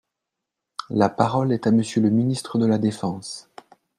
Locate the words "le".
2.01-2.09